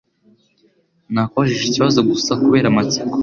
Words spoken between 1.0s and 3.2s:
Nakubajije ikibazo gusa kubera amatsiko.